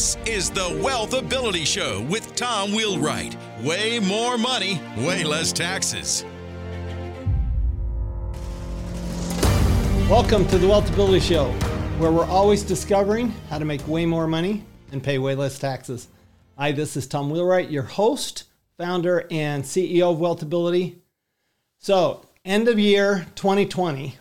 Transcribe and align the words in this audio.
This 0.00 0.16
is 0.24 0.48
the 0.48 0.80
Wealth 0.82 1.12
Ability 1.12 1.66
Show 1.66 2.00
with 2.08 2.34
Tom 2.34 2.72
Wheelwright. 2.72 3.36
Way 3.62 3.98
more 3.98 4.38
money, 4.38 4.80
way 4.96 5.24
less 5.24 5.52
taxes. 5.52 6.24
Welcome 10.08 10.48
to 10.48 10.56
the 10.56 10.66
Wealth 10.66 10.90
Ability 10.90 11.20
Show, 11.20 11.52
where 11.98 12.10
we're 12.10 12.24
always 12.24 12.62
discovering 12.62 13.34
how 13.50 13.58
to 13.58 13.66
make 13.66 13.86
way 13.86 14.06
more 14.06 14.26
money 14.26 14.64
and 14.90 15.02
pay 15.02 15.18
way 15.18 15.34
less 15.34 15.58
taxes. 15.58 16.08
Hi, 16.56 16.72
this 16.72 16.96
is 16.96 17.06
Tom 17.06 17.28
Wheelwright, 17.28 17.70
your 17.70 17.82
host, 17.82 18.44
founder, 18.78 19.26
and 19.30 19.62
CEO 19.64 20.12
of 20.12 20.18
Wealth 20.18 20.40
Ability. 20.40 21.02
So, 21.76 22.24
end 22.42 22.68
of 22.68 22.78
year 22.78 23.26
2020, 23.34 24.16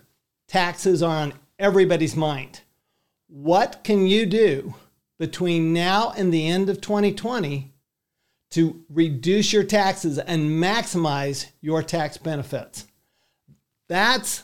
taxes 0.45 1.01
are 1.01 1.15
on 1.15 1.33
everybody's 1.57 2.17
mind. 2.17 2.63
What 3.29 3.81
can 3.85 4.07
you 4.07 4.25
do 4.25 4.73
between 5.19 5.73
now 5.73 6.13
and 6.17 6.33
the 6.33 6.47
end 6.47 6.69
of 6.69 6.81
2020 6.81 7.71
to 8.51 8.83
reduce 8.89 9.53
your 9.53 9.63
taxes 9.63 10.17
and 10.17 10.49
maximize 10.49 11.47
your 11.61 11.83
tax 11.83 12.17
benefits? 12.17 12.87
That's 13.87 14.43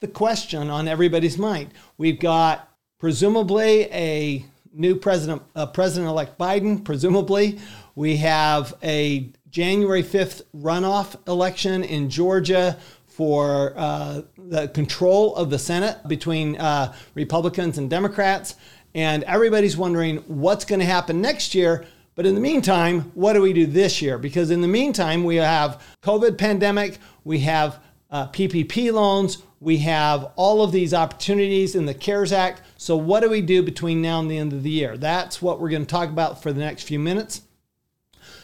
the 0.00 0.08
question 0.08 0.70
on 0.70 0.88
everybody's 0.88 1.36
mind. 1.36 1.72
We've 1.98 2.18
got 2.18 2.68
presumably 2.98 3.90
a 3.92 4.44
new 4.72 4.96
president, 4.96 5.42
uh, 5.54 5.66
President-elect 5.66 6.38
Biden. 6.38 6.84
Presumably, 6.84 7.58
we 7.94 8.16
have 8.18 8.74
a 8.82 9.28
January 9.50 10.02
5th 10.02 10.42
runoff 10.56 11.16
election 11.28 11.84
in 11.84 12.08
Georgia 12.08 12.78
for 13.06 13.74
uh, 13.76 14.22
the 14.38 14.68
control 14.68 15.36
of 15.36 15.50
the 15.50 15.58
Senate 15.58 15.98
between 16.08 16.56
uh, 16.56 16.94
Republicans 17.14 17.76
and 17.76 17.90
Democrats. 17.90 18.54
And 18.94 19.22
everybody's 19.24 19.76
wondering 19.76 20.18
what's 20.26 20.64
going 20.64 20.80
to 20.80 20.86
happen 20.86 21.20
next 21.20 21.54
year. 21.54 21.84
But 22.14 22.26
in 22.26 22.34
the 22.34 22.40
meantime, 22.40 23.10
what 23.14 23.32
do 23.32 23.40
we 23.40 23.52
do 23.52 23.66
this 23.66 24.02
year? 24.02 24.18
Because 24.18 24.50
in 24.50 24.60
the 24.60 24.68
meantime, 24.68 25.24
we 25.24 25.36
have 25.36 25.82
COVID 26.02 26.36
pandemic, 26.36 26.98
we 27.24 27.40
have 27.40 27.80
uh, 28.10 28.28
PPP 28.28 28.92
loans, 28.92 29.42
we 29.60 29.78
have 29.78 30.32
all 30.36 30.62
of 30.62 30.72
these 30.72 30.92
opportunities 30.92 31.74
in 31.74 31.86
the 31.86 31.94
CARES 31.94 32.32
Act. 32.32 32.62
So 32.76 32.96
what 32.96 33.20
do 33.20 33.30
we 33.30 33.40
do 33.40 33.62
between 33.62 34.02
now 34.02 34.20
and 34.20 34.30
the 34.30 34.36
end 34.36 34.52
of 34.52 34.62
the 34.62 34.70
year? 34.70 34.98
That's 34.98 35.40
what 35.40 35.60
we're 35.60 35.70
going 35.70 35.86
to 35.86 35.90
talk 35.90 36.08
about 36.08 36.42
for 36.42 36.52
the 36.52 36.60
next 36.60 36.82
few 36.82 36.98
minutes. 36.98 37.42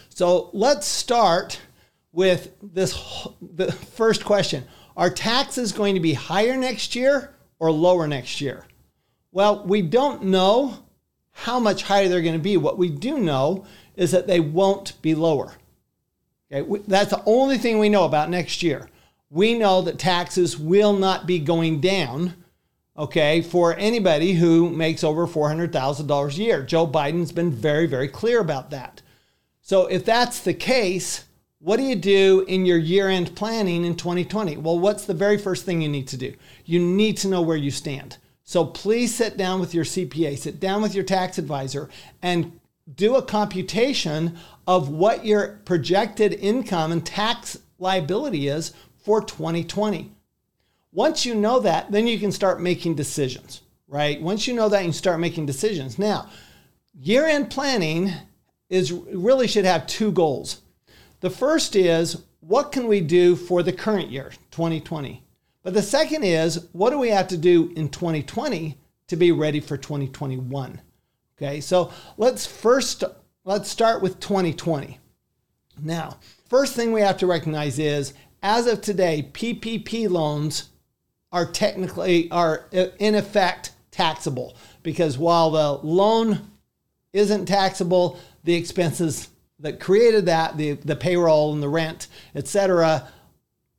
So 0.07 0.49
let's 0.53 0.87
start 0.87 1.59
with 2.11 2.51
this 2.61 2.93
the 3.41 3.71
first 3.71 4.25
question. 4.25 4.63
Are 4.97 5.09
taxes 5.09 5.71
going 5.71 5.93
to 5.95 6.01
be 6.01 6.13
higher 6.13 6.57
next 6.57 6.95
year 6.95 7.33
or 7.59 7.71
lower 7.71 8.07
next 8.07 8.41
year? 8.41 8.65
Well, 9.31 9.63
we 9.65 9.81
don't 9.81 10.23
know 10.23 10.79
how 11.31 11.59
much 11.59 11.83
higher 11.83 12.07
they're 12.07 12.21
going 12.21 12.33
to 12.33 12.39
be. 12.39 12.57
What 12.57 12.77
we 12.77 12.89
do 12.89 13.19
know 13.19 13.65
is 13.95 14.11
that 14.11 14.27
they 14.27 14.39
won't 14.39 14.99
be 15.01 15.15
lower. 15.15 15.53
Okay, 16.51 16.83
that's 16.87 17.11
the 17.11 17.23
only 17.25 17.57
thing 17.57 17.77
we 17.77 17.89
know 17.89 18.05
about 18.05 18.29
next 18.29 18.63
year. 18.63 18.89
We 19.29 19.57
know 19.57 19.81
that 19.83 19.99
taxes 19.99 20.57
will 20.57 20.93
not 20.93 21.27
be 21.27 21.37
going 21.37 21.79
down, 21.79 22.33
okay, 22.97 23.41
for 23.41 23.75
anybody 23.77 24.33
who 24.33 24.69
makes 24.69 25.03
over 25.03 25.27
$400,000 25.27 26.29
a 26.29 26.41
year. 26.41 26.63
Joe 26.63 26.87
Biden's 26.87 27.31
been 27.31 27.51
very, 27.51 27.85
very 27.85 28.07
clear 28.07 28.39
about 28.39 28.71
that. 28.71 29.03
So 29.61 29.85
if 29.85 30.03
that's 30.03 30.39
the 30.39 30.55
case, 30.55 31.25
what 31.59 31.77
do 31.77 31.83
you 31.83 31.95
do 31.95 32.43
in 32.47 32.65
your 32.65 32.79
year 32.79 33.09
end 33.09 33.35
planning 33.35 33.85
in 33.85 33.95
2020? 33.95 34.57
Well, 34.57 34.79
what's 34.79 35.05
the 35.05 35.13
very 35.13 35.37
first 35.37 35.65
thing 35.65 35.81
you 35.81 35.89
need 35.89 36.07
to 36.07 36.17
do? 36.17 36.33
You 36.65 36.79
need 36.79 37.17
to 37.17 37.27
know 37.27 37.41
where 37.41 37.57
you 37.57 37.69
stand. 37.69 38.17
So 38.49 38.65
please 38.65 39.13
sit 39.13 39.37
down 39.37 39.59
with 39.59 39.75
your 39.75 39.83
CPA, 39.83 40.35
sit 40.35 40.59
down 40.59 40.81
with 40.81 40.95
your 40.95 41.03
tax 41.03 41.37
advisor, 41.37 41.87
and 42.23 42.59
do 42.95 43.15
a 43.15 43.21
computation 43.21 44.39
of 44.65 44.89
what 44.89 45.23
your 45.23 45.59
projected 45.65 46.33
income 46.33 46.91
and 46.91 47.05
tax 47.05 47.59
liability 47.77 48.47
is 48.47 48.73
for 49.05 49.21
2020. 49.21 50.11
Once 50.91 51.27
you 51.27 51.35
know 51.35 51.59
that, 51.59 51.91
then 51.91 52.07
you 52.07 52.17
can 52.17 52.31
start 52.31 52.59
making 52.59 52.95
decisions, 52.95 53.61
right? 53.87 54.19
Once 54.19 54.47
you 54.47 54.55
know 54.55 54.67
that, 54.67 54.83
you 54.83 54.93
start 54.93 55.19
making 55.19 55.45
decisions. 55.45 55.99
Now, 55.99 56.27
year 56.99 57.27
end 57.27 57.51
planning 57.51 58.11
is 58.67 58.91
really 58.91 59.47
should 59.47 59.65
have 59.65 59.85
two 59.85 60.11
goals. 60.11 60.61
The 61.19 61.29
first 61.29 61.75
is 61.75 62.23
what 62.39 62.71
can 62.71 62.87
we 62.87 62.99
do 62.99 63.35
for 63.35 63.61
the 63.61 63.73
current 63.73 64.09
year, 64.09 64.31
2020? 64.49 65.23
But 65.69 65.75
the 65.75 65.83
second 65.83 66.23
is, 66.23 66.65
what 66.71 66.89
do 66.89 66.97
we 66.97 67.09
have 67.09 67.27
to 67.27 67.37
do 67.37 67.71
in 67.75 67.89
2020 67.89 68.75
to 69.05 69.15
be 69.15 69.31
ready 69.31 69.59
for 69.59 69.77
2021? 69.77 70.81
Okay, 71.37 71.61
so 71.61 71.93
let's 72.17 72.47
first 72.47 73.03
let's 73.43 73.69
start 73.69 74.01
with 74.01 74.19
2020. 74.19 74.97
Now, 75.79 76.17
first 76.49 76.75
thing 76.75 76.91
we 76.91 77.01
have 77.01 77.17
to 77.17 77.27
recognize 77.27 77.77
is 77.77 78.15
as 78.41 78.65
of 78.65 78.81
today, 78.81 79.29
PPP 79.31 80.09
loans 80.09 80.71
are 81.31 81.45
technically 81.45 82.31
are 82.31 82.65
uh, 82.73 82.87
in 82.97 83.13
effect 83.13 83.73
taxable 83.91 84.57
because 84.81 85.19
while 85.19 85.51
the 85.51 85.73
loan 85.87 86.49
isn't 87.13 87.45
taxable, 87.45 88.19
the 88.43 88.55
expenses 88.55 89.29
that 89.59 89.79
created 89.79 90.25
that, 90.25 90.57
the, 90.57 90.71
the 90.71 90.95
payroll 90.95 91.53
and 91.53 91.61
the 91.61 91.69
rent, 91.69 92.07
etc., 92.33 93.07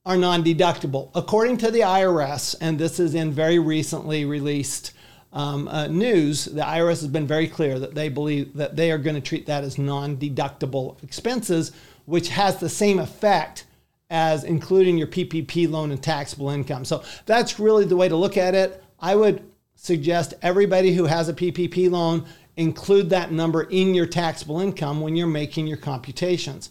are 0.07 0.17
non 0.17 0.43
deductible. 0.43 1.11
According 1.15 1.59
to 1.59 1.71
the 1.71 1.81
IRS, 1.81 2.57
and 2.61 2.79
this 2.79 2.99
is 2.99 3.15
in 3.15 3.33
very 3.33 3.59
recently 3.59 4.25
released 4.25 4.93
um, 5.33 5.69
uh, 5.69 5.87
news, 5.87 6.47
the 6.47 6.63
IRS 6.63 7.01
has 7.01 7.09
been 7.09 7.27
very 7.27 7.47
clear 7.47 7.79
that 7.79 7.95
they 7.95 8.09
believe 8.09 8.55
that 8.55 8.77
they 8.77 8.91
are 8.91 8.99
going 8.99 9.15
to 9.15 9.21
treat 9.21 9.47
that 9.47 9.63
as 9.63 9.79
non 9.79 10.17
deductible 10.17 11.03
expenses, 11.03 11.73
which 12.07 12.29
has 12.29 12.59
the 12.59 12.69
same 12.69 12.99
effect 12.99 13.67
as 14.09 14.43
including 14.43 14.99
your 14.99 15.07
PPP 15.07 15.71
loan 15.71 15.93
and 15.93 16.03
taxable 16.03 16.51
income. 16.51 16.85
So 16.85 17.05
that's 17.27 17.61
really 17.61 17.85
the 17.85 17.97
way 17.97 18.09
to 18.09 18.17
look 18.17 18.37
at 18.37 18.55
it. 18.55 18.83
I 18.99 19.15
would 19.15 19.45
suggest 19.77 20.35
everybody 20.43 20.95
who 20.95 21.05
has 21.05 21.29
a 21.29 21.35
PPP 21.35 21.91
loan 21.91 22.27
include 22.57 23.11
that 23.11 23.31
number 23.31 23.63
in 23.63 23.95
your 23.95 24.07
taxable 24.07 24.61
income 24.61 25.01
when 25.01 25.15
you're 25.15 25.29
making 25.29 25.67
your 25.67 25.77
computations. 25.77 26.71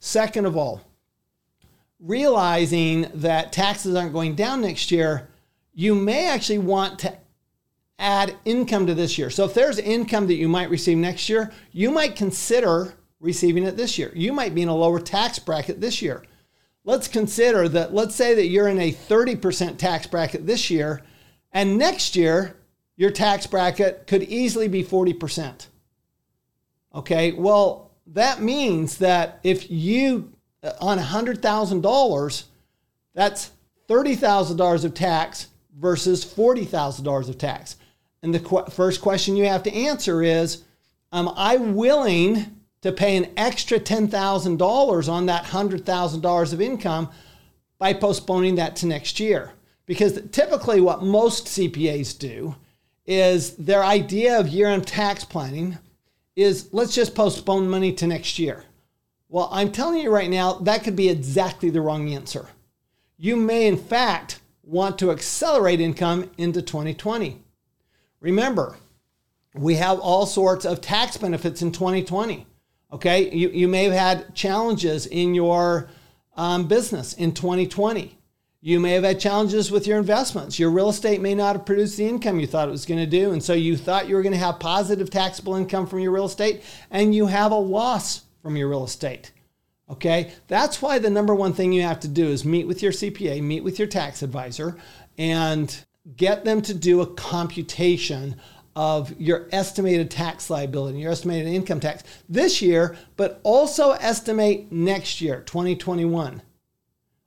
Second 0.00 0.46
of 0.46 0.56
all, 0.56 0.82
realizing 2.00 3.10
that 3.14 3.52
taxes 3.52 3.94
aren't 3.94 4.12
going 4.12 4.34
down 4.34 4.62
next 4.62 4.90
year, 4.90 5.28
you 5.74 5.94
may 5.94 6.28
actually 6.28 6.58
want 6.58 6.98
to 7.00 7.16
add 7.98 8.34
income 8.44 8.86
to 8.86 8.94
this 8.94 9.18
year. 9.18 9.30
So 9.30 9.44
if 9.44 9.54
there's 9.54 9.78
income 9.78 10.26
that 10.28 10.34
you 10.34 10.48
might 10.48 10.70
receive 10.70 10.96
next 10.96 11.28
year, 11.28 11.52
you 11.72 11.90
might 11.90 12.16
consider 12.16 12.94
receiving 13.20 13.64
it 13.64 13.76
this 13.76 13.98
year. 13.98 14.10
You 14.14 14.32
might 14.32 14.54
be 14.54 14.62
in 14.62 14.68
a 14.68 14.74
lower 14.74 14.98
tax 14.98 15.38
bracket 15.38 15.80
this 15.80 16.00
year. 16.00 16.24
Let's 16.84 17.08
consider 17.08 17.68
that, 17.68 17.92
let's 17.92 18.14
say 18.14 18.34
that 18.34 18.46
you're 18.46 18.68
in 18.68 18.78
a 18.78 18.92
30% 18.92 19.76
tax 19.76 20.06
bracket 20.06 20.46
this 20.46 20.70
year, 20.70 21.02
and 21.52 21.76
next 21.76 22.16
year, 22.16 22.56
your 22.96 23.10
tax 23.10 23.46
bracket 23.46 24.06
could 24.06 24.22
easily 24.22 24.68
be 24.68 24.82
40%. 24.82 25.66
Okay, 26.94 27.32
well, 27.32 27.92
that 28.06 28.40
means 28.40 28.98
that 28.98 29.40
if 29.42 29.70
you 29.70 30.32
Uh, 30.62 30.72
on 30.80 30.98
$100,000, 30.98 32.44
that's 33.14 33.50
$30,000 33.88 34.84
of 34.84 34.94
tax 34.94 35.48
versus 35.78 36.24
$40,000 36.24 37.28
of 37.28 37.38
tax. 37.38 37.76
And 38.22 38.34
the 38.34 38.40
qu- 38.40 38.66
first 38.70 39.00
question 39.00 39.36
you 39.36 39.46
have 39.46 39.62
to 39.64 39.74
answer 39.74 40.22
is 40.22 40.64
Am 41.12 41.28
I 41.28 41.56
willing 41.56 42.56
to 42.82 42.92
pay 42.92 43.16
an 43.16 43.32
extra 43.36 43.80
$10,000 43.80 45.08
on 45.08 45.26
that 45.26 45.44
$100,000 45.44 46.52
of 46.52 46.60
income 46.60 47.08
by 47.78 47.92
postponing 47.92 48.54
that 48.56 48.76
to 48.76 48.86
next 48.86 49.18
year? 49.18 49.52
Because 49.86 50.20
typically, 50.30 50.80
what 50.80 51.02
most 51.02 51.46
CPAs 51.46 52.16
do 52.16 52.54
is 53.06 53.56
their 53.56 53.82
idea 53.82 54.38
of 54.38 54.46
year 54.46 54.68
end 54.68 54.86
tax 54.86 55.24
planning 55.24 55.78
is 56.36 56.68
let's 56.72 56.94
just 56.94 57.16
postpone 57.16 57.68
money 57.68 57.92
to 57.94 58.06
next 58.06 58.38
year. 58.38 58.64
Well, 59.32 59.48
I'm 59.52 59.70
telling 59.70 60.00
you 60.00 60.10
right 60.10 60.28
now, 60.28 60.54
that 60.54 60.82
could 60.82 60.96
be 60.96 61.08
exactly 61.08 61.70
the 61.70 61.80
wrong 61.80 62.12
answer. 62.12 62.48
You 63.16 63.36
may, 63.36 63.68
in 63.68 63.76
fact, 63.76 64.40
want 64.64 64.98
to 64.98 65.12
accelerate 65.12 65.80
income 65.80 66.28
into 66.36 66.60
2020. 66.60 67.40
Remember, 68.18 68.76
we 69.54 69.76
have 69.76 70.00
all 70.00 70.26
sorts 70.26 70.64
of 70.64 70.80
tax 70.80 71.16
benefits 71.16 71.62
in 71.62 71.70
2020. 71.70 72.44
Okay, 72.92 73.32
you, 73.32 73.50
you 73.50 73.68
may 73.68 73.84
have 73.84 73.92
had 73.92 74.34
challenges 74.34 75.06
in 75.06 75.32
your 75.32 75.88
um, 76.36 76.66
business 76.66 77.12
in 77.12 77.32
2020. 77.32 78.18
You 78.60 78.80
may 78.80 78.94
have 78.94 79.04
had 79.04 79.20
challenges 79.20 79.70
with 79.70 79.86
your 79.86 79.98
investments. 79.98 80.58
Your 80.58 80.70
real 80.70 80.88
estate 80.88 81.20
may 81.20 81.36
not 81.36 81.54
have 81.54 81.64
produced 81.64 81.96
the 81.96 82.08
income 82.08 82.40
you 82.40 82.48
thought 82.48 82.66
it 82.66 82.72
was 82.72 82.84
going 82.84 82.98
to 82.98 83.06
do. 83.06 83.30
And 83.30 83.42
so 83.42 83.52
you 83.52 83.76
thought 83.76 84.08
you 84.08 84.16
were 84.16 84.22
going 84.22 84.32
to 84.32 84.38
have 84.38 84.58
positive 84.58 85.08
taxable 85.08 85.54
income 85.54 85.86
from 85.86 86.00
your 86.00 86.10
real 86.10 86.26
estate, 86.26 86.64
and 86.90 87.14
you 87.14 87.26
have 87.26 87.52
a 87.52 87.56
loss 87.56 88.24
from 88.42 88.56
your 88.56 88.68
real 88.68 88.84
estate. 88.84 89.32
Okay, 89.88 90.32
that's 90.46 90.80
why 90.80 90.98
the 90.98 91.10
number 91.10 91.34
one 91.34 91.52
thing 91.52 91.72
you 91.72 91.82
have 91.82 92.00
to 92.00 92.08
do 92.08 92.28
is 92.28 92.44
meet 92.44 92.66
with 92.66 92.82
your 92.82 92.92
CPA, 92.92 93.42
meet 93.42 93.64
with 93.64 93.78
your 93.78 93.88
tax 93.88 94.22
advisor, 94.22 94.76
and 95.18 95.84
get 96.16 96.44
them 96.44 96.62
to 96.62 96.74
do 96.74 97.00
a 97.00 97.14
computation 97.14 98.36
of 98.76 99.20
your 99.20 99.48
estimated 99.50 100.10
tax 100.10 100.48
liability, 100.48 101.00
your 101.00 101.10
estimated 101.10 101.52
income 101.52 101.80
tax 101.80 102.04
this 102.28 102.62
year, 102.62 102.96
but 103.16 103.40
also 103.42 103.90
estimate 103.92 104.70
next 104.70 105.20
year, 105.20 105.40
2021. 105.40 106.40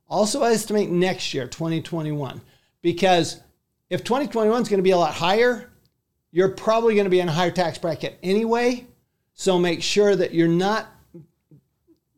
Also 0.08 0.42
estimate 0.42 0.90
next 0.90 1.34
year, 1.34 1.46
2021. 1.46 2.40
Because 2.80 3.40
if 3.90 4.04
2021 4.04 4.62
is 4.62 4.68
going 4.68 4.78
to 4.78 4.82
be 4.82 4.90
a 4.90 4.96
lot 4.96 5.14
higher, 5.14 5.70
you're 6.30 6.50
probably 6.50 6.94
going 6.94 7.04
to 7.04 7.10
be 7.10 7.20
in 7.20 7.28
a 7.28 7.32
higher 7.32 7.50
tax 7.50 7.78
bracket 7.78 8.18
anyway. 8.22 8.86
So 9.34 9.58
make 9.58 9.82
sure 9.82 10.16
that 10.16 10.32
you're 10.32 10.48
not 10.48 10.88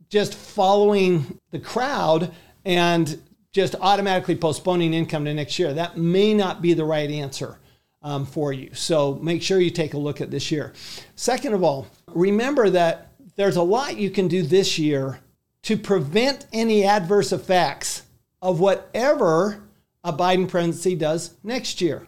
just 0.08 0.35
following 0.35 1.38
the 1.50 1.58
crowd 1.58 2.32
and 2.64 3.20
just 3.53 3.75
automatically 3.81 4.37
postponing 4.37 4.93
income 4.93 5.25
to 5.25 5.32
next 5.32 5.58
year. 5.58 5.73
That 5.73 5.97
may 5.97 6.35
not 6.35 6.61
be 6.61 6.75
the 6.75 6.85
right 6.85 7.11
answer 7.11 7.58
um, 8.03 8.26
for 8.26 8.53
you. 8.53 8.70
So 8.75 9.14
make 9.23 9.43
sure 9.43 9.61
you 9.61 9.70
take 9.70 9.94
a 9.94 9.99
look 9.99 10.20
at 10.20 10.31
this 10.31 10.50
year. 10.50 10.73
Second 11.14 11.55
of 11.55 11.64
all, 11.64 11.87
remember 12.08 12.70
that 12.70 13.12
there's 13.37 13.56
a 13.56 13.62
lot 13.62 13.97
you 13.97 14.11
can 14.11 14.29
do 14.29 14.43
this 14.43 14.79
year 14.79 15.20
to 15.62 15.76
prevent 15.76 16.47
any 16.53 16.85
adverse 16.85 17.32
effects 17.32 18.03
of 18.41 18.61
whatever 18.61 19.62
a 20.05 20.12
Biden 20.12 20.49
presidency 20.49 20.94
does 20.94 21.35
next 21.43 21.81
year. 21.81 22.06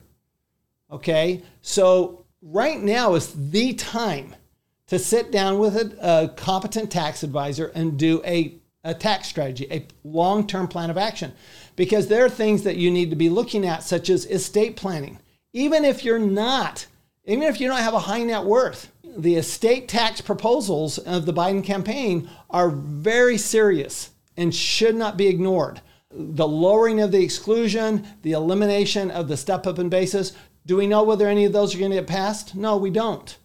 Okay, 0.90 1.42
so 1.60 2.24
right 2.40 2.80
now 2.80 3.14
is 3.14 3.50
the 3.50 3.74
time 3.74 4.34
to 4.88 4.98
sit 4.98 5.30
down 5.30 5.58
with 5.58 5.76
a, 5.76 5.96
a 6.00 6.28
competent 6.28 6.90
tax 6.90 7.22
advisor 7.22 7.66
and 7.74 7.98
do 7.98 8.20
a, 8.24 8.54
a 8.84 8.94
tax 8.94 9.28
strategy, 9.28 9.66
a 9.70 9.86
long 10.04 10.46
term 10.46 10.68
plan 10.68 10.90
of 10.90 10.98
action, 10.98 11.32
because 11.76 12.08
there 12.08 12.24
are 12.24 12.30
things 12.30 12.64
that 12.64 12.76
you 12.76 12.90
need 12.90 13.10
to 13.10 13.16
be 13.16 13.28
looking 13.28 13.66
at, 13.66 13.82
such 13.82 14.10
as 14.10 14.26
estate 14.26 14.76
planning 14.76 15.18
even 15.52 15.84
if 15.84 16.04
you're 16.04 16.18
not, 16.18 16.86
even 17.24 17.44
if 17.44 17.60
you 17.60 17.68
don't 17.68 17.78
have 17.78 17.94
a 17.94 18.00
high 18.00 18.22
net 18.22 18.44
worth, 18.44 18.92
the 19.02 19.36
estate 19.36 19.88
tax 19.88 20.20
proposals 20.20 20.98
of 20.98 21.26
the 21.26 21.32
Biden 21.32 21.64
campaign 21.64 22.28
are 22.50 22.70
very 22.70 23.38
serious 23.38 24.10
and 24.36 24.54
should 24.54 24.94
not 24.94 25.16
be 25.16 25.26
ignored. 25.26 25.80
The 26.10 26.46
lowering 26.46 27.00
of 27.00 27.12
the 27.12 27.22
exclusion, 27.22 28.06
the 28.22 28.32
elimination 28.32 29.10
of 29.10 29.28
the 29.28 29.36
step 29.36 29.66
up 29.66 29.78
in 29.78 29.88
basis. 29.88 30.32
Do 30.64 30.76
we 30.76 30.86
know 30.86 31.02
whether 31.02 31.26
any 31.26 31.44
of 31.44 31.52
those 31.52 31.74
are 31.74 31.78
going 31.78 31.90
to 31.90 31.96
get 31.96 32.06
passed? 32.06 32.54
No, 32.54 32.76
we 32.76 32.90
don't. 32.90 33.36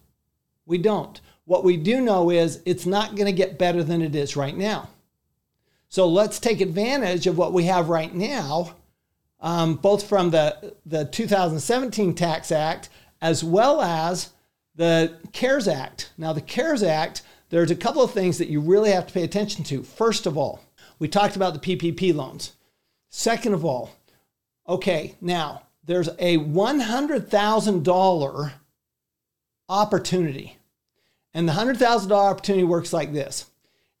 We 0.66 0.78
don't. 0.78 1.20
What 1.44 1.64
we 1.64 1.76
do 1.76 2.00
know 2.00 2.30
is 2.30 2.62
it's 2.64 2.86
not 2.86 3.16
going 3.16 3.26
to 3.26 3.32
get 3.32 3.58
better 3.58 3.82
than 3.82 4.02
it 4.02 4.14
is 4.14 4.36
right 4.36 4.56
now. 4.56 4.88
So 5.88 6.08
let's 6.08 6.38
take 6.38 6.60
advantage 6.60 7.26
of 7.26 7.38
what 7.38 7.52
we 7.52 7.64
have 7.64 7.88
right 7.88 8.14
now 8.14 8.74
um, 9.44 9.76
both 9.76 10.08
from 10.08 10.30
the, 10.30 10.74
the 10.86 11.04
2017 11.04 12.14
Tax 12.14 12.50
Act 12.50 12.88
as 13.20 13.44
well 13.44 13.82
as 13.82 14.30
the 14.74 15.18
CARES 15.32 15.68
Act. 15.68 16.10
Now, 16.18 16.32
the 16.32 16.40
CARES 16.40 16.82
Act, 16.82 17.22
there's 17.50 17.70
a 17.70 17.76
couple 17.76 18.02
of 18.02 18.10
things 18.10 18.38
that 18.38 18.48
you 18.48 18.60
really 18.60 18.90
have 18.90 19.06
to 19.06 19.12
pay 19.12 19.22
attention 19.22 19.62
to. 19.64 19.82
First 19.82 20.24
of 20.26 20.38
all, 20.38 20.64
we 20.98 21.08
talked 21.08 21.36
about 21.36 21.52
the 21.54 21.60
PPP 21.60 22.14
loans. 22.14 22.54
Second 23.10 23.52
of 23.52 23.62
all, 23.64 23.90
okay, 24.66 25.14
now 25.20 25.62
there's 25.84 26.08
a 26.18 26.38
$100,000 26.38 28.52
opportunity. 29.68 30.56
And 31.34 31.48
the 31.48 31.52
$100,000 31.52 32.10
opportunity 32.12 32.64
works 32.64 32.92
like 32.92 33.12
this. 33.12 33.46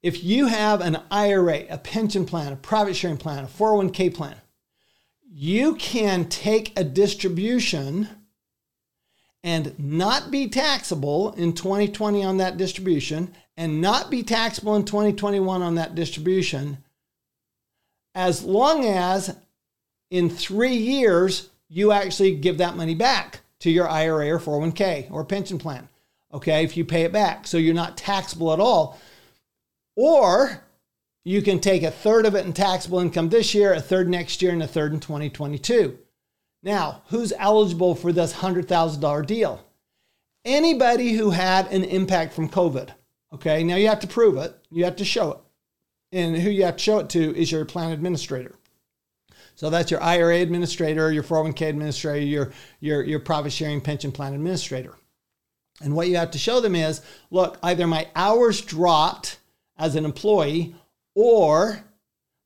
If 0.02 0.22
you 0.22 0.46
have 0.46 0.80
an 0.80 0.98
IRA, 1.10 1.64
a 1.68 1.78
pension 1.78 2.24
plan, 2.24 2.52
a 2.52 2.56
private 2.56 2.94
sharing 2.94 3.16
plan, 3.16 3.44
a 3.44 3.48
401k 3.48 4.14
plan, 4.14 4.36
you 5.28 5.74
can 5.74 6.28
take 6.28 6.78
a 6.78 6.84
distribution 6.84 8.08
and 9.42 9.76
not 9.78 10.30
be 10.30 10.48
taxable 10.48 11.32
in 11.32 11.52
2020 11.52 12.22
on 12.22 12.36
that 12.36 12.56
distribution 12.56 13.34
and 13.56 13.80
not 13.80 14.10
be 14.10 14.22
taxable 14.22 14.76
in 14.76 14.84
2021 14.84 15.62
on 15.62 15.74
that 15.74 15.94
distribution 15.94 16.78
as 18.14 18.44
long 18.44 18.84
as 18.84 19.36
in 20.10 20.30
three 20.30 20.76
years 20.76 21.50
you 21.68 21.92
actually 21.92 22.36
give 22.36 22.58
that 22.58 22.76
money 22.76 22.94
back 22.94 23.40
to 23.58 23.70
your 23.70 23.88
IRA 23.88 24.30
or 24.30 24.38
401k 24.38 25.10
or 25.10 25.24
pension 25.24 25.58
plan. 25.58 25.88
Okay, 26.34 26.64
if 26.64 26.76
you 26.76 26.84
pay 26.84 27.02
it 27.02 27.12
back. 27.12 27.46
So 27.46 27.56
you're 27.56 27.74
not 27.74 27.96
taxable 27.96 28.52
at 28.52 28.58
all. 28.60 29.00
Or 29.96 30.64
you 31.24 31.40
can 31.40 31.60
take 31.60 31.84
a 31.84 31.90
third 31.92 32.26
of 32.26 32.34
it 32.34 32.44
in 32.44 32.52
taxable 32.52 32.98
income 32.98 33.28
this 33.28 33.54
year, 33.54 33.72
a 33.72 33.80
third 33.80 34.08
next 34.08 34.42
year, 34.42 34.52
and 34.52 34.62
a 34.62 34.66
third 34.66 34.92
in 34.92 35.00
2022. 35.00 35.96
Now, 36.64 37.02
who's 37.06 37.32
eligible 37.38 37.94
for 37.94 38.12
this 38.12 38.34
$100,000 38.34 39.26
deal? 39.26 39.64
Anybody 40.44 41.12
who 41.12 41.30
had 41.30 41.70
an 41.72 41.84
impact 41.84 42.34
from 42.34 42.48
COVID. 42.48 42.90
Okay, 43.32 43.62
now 43.62 43.76
you 43.76 43.88
have 43.88 44.00
to 44.00 44.06
prove 44.06 44.36
it, 44.36 44.56
you 44.70 44.84
have 44.84 44.96
to 44.96 45.04
show 45.04 45.32
it. 45.32 45.38
And 46.12 46.36
who 46.36 46.50
you 46.50 46.64
have 46.64 46.76
to 46.76 46.82
show 46.82 46.98
it 46.98 47.08
to 47.10 47.36
is 47.36 47.50
your 47.50 47.64
plan 47.64 47.92
administrator. 47.92 48.54
So 49.56 49.70
that's 49.70 49.90
your 49.90 50.02
IRA 50.02 50.40
administrator, 50.40 51.12
your 51.12 51.22
401k 51.22 51.68
administrator, 51.68 52.24
your, 52.24 52.52
your, 52.80 53.02
your 53.02 53.20
profit 53.20 53.52
sharing 53.52 53.80
pension 53.80 54.12
plan 54.12 54.34
administrator. 54.34 54.94
And 55.80 55.94
what 55.94 56.08
you 56.08 56.16
have 56.16 56.30
to 56.32 56.38
show 56.38 56.60
them 56.60 56.74
is 56.76 57.00
look, 57.30 57.58
either 57.62 57.86
my 57.86 58.08
hours 58.14 58.60
dropped 58.60 59.38
as 59.76 59.96
an 59.96 60.04
employee 60.04 60.74
or 61.14 61.84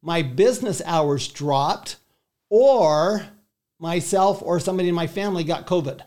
my 0.02 0.22
business 0.22 0.80
hours 0.84 1.28
dropped, 1.28 1.96
or 2.50 3.26
myself 3.78 4.42
or 4.42 4.60
somebody 4.60 4.88
in 4.88 4.94
my 4.94 5.06
family 5.06 5.44
got 5.44 5.66
COVID. 5.66 6.00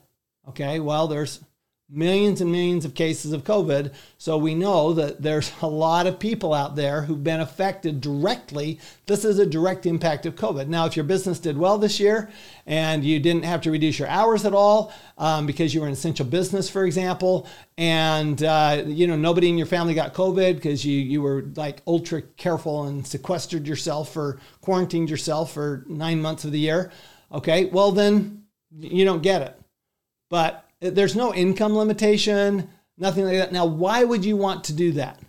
Okay, 0.50 0.79
well, 0.79 1.07
there's 1.07 1.44
millions 1.93 2.39
and 2.39 2.49
millions 2.49 2.85
of 2.85 2.93
cases 2.93 3.33
of 3.33 3.43
COVID. 3.43 3.93
So 4.17 4.38
we 4.38 4.55
know 4.55 4.93
that 4.93 5.21
there's 5.21 5.51
a 5.61 5.67
lot 5.67 6.07
of 6.07 6.19
people 6.19 6.53
out 6.53 6.75
there 6.77 7.01
who've 7.01 7.23
been 7.23 7.41
affected 7.41 7.99
directly. 7.99 8.79
This 9.07 9.25
is 9.25 9.39
a 9.39 9.45
direct 9.45 9.85
impact 9.85 10.25
of 10.25 10.35
COVID. 10.35 10.67
Now, 10.67 10.85
if 10.85 10.95
your 10.95 11.03
business 11.03 11.38
did 11.38 11.57
well 11.57 11.77
this 11.77 11.99
year 11.99 12.29
and 12.65 13.03
you 13.03 13.19
didn't 13.19 13.43
have 13.43 13.61
to 13.61 13.71
reduce 13.71 13.99
your 13.99 14.07
hours 14.07 14.45
at 14.45 14.53
all 14.53 14.93
um, 15.17 15.45
because 15.45 15.73
you 15.73 15.81
were 15.81 15.88
an 15.88 15.93
essential 15.93 16.25
business, 16.25 16.69
for 16.69 16.85
example, 16.85 17.45
and 17.77 18.41
uh, 18.43 18.83
you 18.85 19.07
know 19.07 19.17
nobody 19.17 19.49
in 19.49 19.57
your 19.57 19.67
family 19.67 19.93
got 19.93 20.13
COVID 20.13 20.55
because 20.55 20.85
you 20.85 20.97
you 20.97 21.21
were 21.21 21.45
like 21.55 21.81
ultra 21.88 22.21
careful 22.21 22.85
and 22.85 23.05
sequestered 23.05 23.67
yourself 23.67 24.15
or 24.15 24.39
quarantined 24.62 25.10
yourself 25.10 25.53
for 25.53 25.83
nine 25.88 26.21
months 26.21 26.45
of 26.45 26.51
the 26.51 26.60
year. 26.60 26.91
Okay, 27.31 27.65
well 27.65 27.91
then 27.91 28.43
you 28.79 29.03
don't 29.03 29.24
get 29.24 29.41
it. 29.41 29.60
But 30.29 30.65
there's 30.81 31.15
no 31.15 31.33
income 31.33 31.77
limitation, 31.77 32.69
nothing 32.97 33.25
like 33.25 33.38
that. 33.38 33.51
Now, 33.53 33.65
why 33.65 34.03
would 34.03 34.25
you 34.25 34.35
want 34.35 34.63
to 34.65 34.73
do 34.73 34.91
that? 34.93 35.19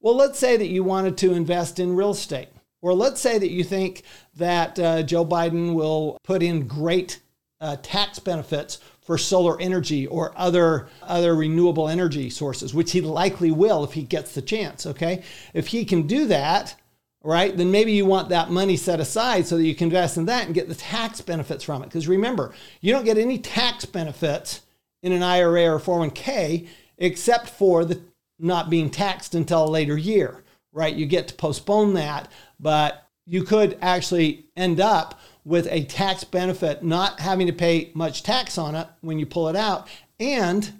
Well, 0.00 0.14
let's 0.14 0.38
say 0.38 0.56
that 0.56 0.68
you 0.68 0.84
wanted 0.84 1.16
to 1.18 1.32
invest 1.32 1.80
in 1.80 1.96
real 1.96 2.10
estate. 2.10 2.48
Or 2.80 2.94
let's 2.94 3.20
say 3.20 3.38
that 3.38 3.50
you 3.50 3.64
think 3.64 4.04
that 4.36 4.78
uh, 4.78 5.02
Joe 5.02 5.24
Biden 5.24 5.74
will 5.74 6.18
put 6.22 6.42
in 6.42 6.68
great 6.68 7.20
uh, 7.60 7.76
tax 7.82 8.20
benefits 8.20 8.78
for 9.00 9.18
solar 9.18 9.60
energy 9.60 10.06
or 10.06 10.32
other 10.36 10.86
other 11.02 11.34
renewable 11.34 11.88
energy 11.88 12.30
sources, 12.30 12.74
which 12.74 12.92
he 12.92 13.00
likely 13.00 13.50
will 13.50 13.82
if 13.82 13.94
he 13.94 14.02
gets 14.02 14.34
the 14.34 14.42
chance. 14.42 14.86
Okay, 14.86 15.24
if 15.54 15.68
he 15.68 15.84
can 15.84 16.06
do 16.06 16.26
that, 16.26 16.76
right, 17.24 17.56
then 17.56 17.72
maybe 17.72 17.90
you 17.90 18.06
want 18.06 18.28
that 18.28 18.50
money 18.50 18.76
set 18.76 19.00
aside 19.00 19.46
so 19.46 19.56
that 19.56 19.64
you 19.64 19.74
can 19.74 19.88
invest 19.88 20.16
in 20.16 20.26
that 20.26 20.46
and 20.46 20.54
get 20.54 20.68
the 20.68 20.74
tax 20.74 21.20
benefits 21.20 21.64
from 21.64 21.82
it. 21.82 21.86
Because 21.86 22.06
remember, 22.06 22.52
you 22.80 22.92
don't 22.92 23.04
get 23.04 23.18
any 23.18 23.38
tax 23.38 23.84
benefits 23.86 24.60
in 25.02 25.12
an 25.12 25.22
IRA 25.22 25.74
or 25.74 25.78
401k, 25.78 26.68
except 26.98 27.48
for 27.48 27.84
the 27.84 28.00
not 28.38 28.70
being 28.70 28.90
taxed 28.90 29.34
until 29.34 29.64
a 29.64 29.70
later 29.70 29.96
year, 29.96 30.44
right? 30.72 30.94
You 30.94 31.06
get 31.06 31.28
to 31.28 31.34
postpone 31.34 31.94
that, 31.94 32.30
but 32.60 33.08
you 33.26 33.42
could 33.42 33.76
actually 33.82 34.46
end 34.56 34.80
up 34.80 35.20
with 35.44 35.66
a 35.70 35.84
tax 35.84 36.24
benefit, 36.24 36.82
not 36.82 37.20
having 37.20 37.46
to 37.46 37.52
pay 37.52 37.90
much 37.94 38.22
tax 38.22 38.58
on 38.58 38.74
it 38.74 38.86
when 39.00 39.18
you 39.18 39.26
pull 39.26 39.48
it 39.48 39.56
out, 39.56 39.88
and 40.20 40.72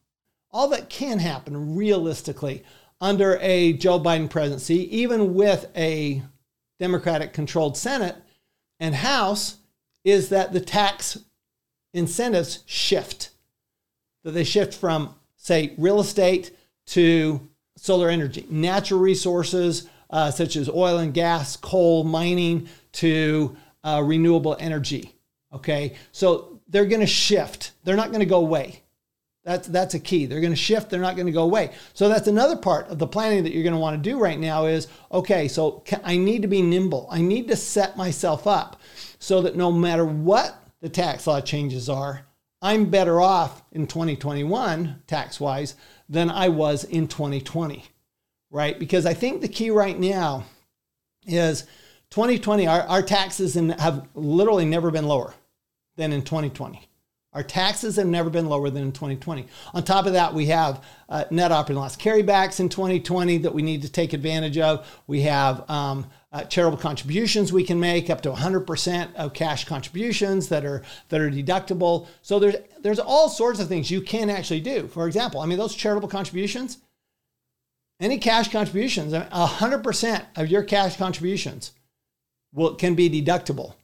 All 0.51 0.69
that 0.69 0.89
can 0.89 1.19
happen 1.19 1.75
realistically 1.75 2.63
under 3.01 3.37
a 3.41 3.73
Joe 3.73 3.99
Biden 3.99 4.29
presidency, 4.29 4.95
even 4.95 5.33
with 5.33 5.67
a 5.75 6.21
Democratic 6.79 7.33
controlled 7.33 7.75
Senate 7.75 8.15
and 8.79 8.95
House, 8.95 9.57
is 10.03 10.29
that 10.29 10.53
the 10.53 10.61
tax 10.61 11.17
incentives 11.93 12.63
shift. 12.65 13.29
That 14.23 14.31
they 14.31 14.43
shift 14.43 14.73
from, 14.73 15.15
say, 15.35 15.73
real 15.77 15.99
estate 15.99 16.55
to 16.87 17.47
solar 17.75 18.09
energy, 18.09 18.45
natural 18.49 18.99
resources 18.99 19.87
uh, 20.13 20.29
such 20.29 20.55
as 20.55 20.69
oil 20.69 20.99
and 20.99 21.13
gas, 21.13 21.57
coal, 21.57 22.03
mining 22.03 22.69
to 22.93 23.57
uh, 23.83 24.01
renewable 24.05 24.55
energy. 24.59 25.15
Okay, 25.51 25.95
so 26.11 26.61
they're 26.67 26.85
going 26.85 27.01
to 27.01 27.07
shift. 27.07 27.71
They're 27.83 27.95
not 27.95 28.09
going 28.09 28.19
to 28.19 28.25
go 28.25 28.39
away. 28.39 28.83
That's 29.43 29.67
that's 29.67 29.95
a 29.95 29.99
key. 29.99 30.25
They're 30.25 30.39
going 30.39 30.53
to 30.53 30.57
shift. 30.57 30.89
They're 30.89 31.01
not 31.01 31.15
going 31.15 31.25
to 31.25 31.33
go 31.33 31.43
away. 31.43 31.73
So 31.93 32.07
that's 32.07 32.27
another 32.27 32.55
part 32.55 32.87
of 32.87 32.99
the 32.99 33.07
planning 33.07 33.43
that 33.43 33.53
you're 33.53 33.63
going 33.63 33.73
to 33.73 33.79
want 33.79 34.01
to 34.01 34.09
do 34.09 34.19
right 34.19 34.39
now. 34.39 34.67
Is 34.67 34.87
okay. 35.11 35.47
So 35.47 35.83
I 36.03 36.15
need 36.15 36.43
to 36.43 36.47
be 36.47 36.61
nimble. 36.61 37.07
I 37.11 37.19
need 37.19 37.47
to 37.47 37.55
set 37.55 37.97
myself 37.97 38.45
up 38.47 38.79
so 39.17 39.41
that 39.41 39.55
no 39.55 39.71
matter 39.71 40.05
what 40.05 40.63
the 40.79 40.89
tax 40.89 41.25
law 41.25 41.41
changes 41.41 41.89
are, 41.89 42.25
I'm 42.61 42.85
better 42.85 43.19
off 43.19 43.63
in 43.71 43.87
2021 43.87 45.01
tax 45.07 45.39
wise 45.39 45.75
than 46.07 46.29
I 46.29 46.49
was 46.49 46.83
in 46.83 47.07
2020, 47.07 47.83
right? 48.53 48.77
Because 48.79 49.05
I 49.05 49.13
think 49.13 49.41
the 49.41 49.49
key 49.49 49.71
right 49.71 49.99
now 49.99 50.45
is 51.25 51.63
2020. 52.11 52.67
Our, 52.67 52.81
our 52.83 53.01
taxes 53.01 53.55
have 53.55 54.07
literally 54.13 54.63
never 54.63 54.91
been 54.91 55.07
lower 55.07 55.33
than 55.97 56.13
in 56.13 56.21
2020. 56.21 56.87
Our 57.33 57.41
taxes 57.41 57.95
have 57.95 58.05
never 58.05 58.29
been 58.29 58.47
lower 58.47 58.69
than 58.69 58.83
in 58.83 58.91
2020. 58.91 59.47
On 59.73 59.83
top 59.83 60.05
of 60.05 60.13
that, 60.13 60.35
we 60.35 60.45
have 60.47 60.83
uh, 61.09 61.25
net 61.31 61.51
operating 61.51 61.81
loss 61.81 61.97
carrybacks 61.97 62.59
in 62.59 62.69
2020 62.69 63.39
that 63.39 63.55
we 63.55 63.63
need 63.63 63.81
to 63.81 63.91
take 63.91 64.13
advantage 64.13 64.59
of. 64.59 64.87
We 65.07 65.21
have 65.21 65.67
um, 65.67 66.05
uh, 66.31 66.43
charitable 66.43 66.77
contributions 66.77 67.51
we 67.51 67.63
can 67.63 67.79
make 67.79 68.11
up 68.11 68.21
to 68.21 68.31
100% 68.31 69.15
of 69.15 69.33
cash 69.33 69.65
contributions 69.65 70.49
that 70.49 70.63
are 70.63 70.83
that 71.09 71.21
are 71.21 71.31
deductible. 71.31 72.05
So 72.21 72.37
there's 72.37 72.55
there's 72.81 72.99
all 72.99 73.29
sorts 73.29 73.59
of 73.59 73.67
things 73.67 73.89
you 73.89 74.01
can 74.01 74.29
actually 74.29 74.61
do. 74.61 74.87
For 74.87 75.07
example, 75.07 75.41
I 75.41 75.47
mean 75.47 75.57
those 75.57 75.73
charitable 75.73 76.09
contributions, 76.09 76.77
any 78.03 78.17
cash 78.17 78.51
contributions, 78.51 79.13
100% 79.13 80.25
of 80.35 80.47
your 80.49 80.63
cash 80.63 80.97
contributions 80.97 81.71
will 82.51 82.75
can 82.75 82.95
be 82.95 83.09
deductible 83.09 83.75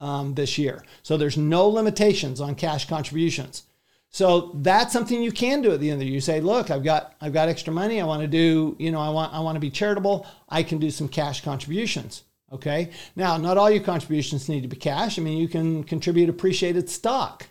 um, 0.00 0.34
this 0.34 0.58
year. 0.58 0.84
So 1.02 1.16
there's 1.16 1.36
no 1.36 1.68
limitations 1.68 2.40
on 2.40 2.56
cash 2.56 2.88
contributions. 2.88 3.62
So 4.10 4.52
that's 4.54 4.92
something 4.92 5.22
you 5.22 5.32
can 5.32 5.62
do 5.62 5.70
at 5.70 5.80
the 5.80 5.90
end 5.90 5.94
of 5.94 6.00
the 6.00 6.06
year. 6.06 6.14
You 6.14 6.20
say, 6.20 6.40
look, 6.40 6.70
I've 6.70 6.82
got 6.82 7.14
I've 7.20 7.32
got 7.32 7.48
extra 7.48 7.72
money. 7.72 8.00
I 8.00 8.04
want 8.04 8.22
to 8.22 8.28
do, 8.28 8.74
you 8.78 8.90
know, 8.90 9.00
I 9.00 9.10
want 9.10 9.32
I 9.32 9.40
want 9.40 9.56
to 9.56 9.60
be 9.60 9.70
charitable. 9.70 10.26
I 10.48 10.62
can 10.62 10.78
do 10.78 10.90
some 10.90 11.08
cash 11.08 11.42
contributions. 11.42 12.24
Okay. 12.50 12.90
Now, 13.14 13.36
not 13.36 13.58
all 13.58 13.70
your 13.70 13.82
contributions 13.82 14.48
need 14.48 14.62
to 14.62 14.68
be 14.68 14.76
cash. 14.76 15.18
I 15.18 15.22
mean, 15.22 15.38
you 15.38 15.48
can 15.48 15.84
contribute 15.84 16.30
appreciated 16.30 16.88
stock, 16.88 17.46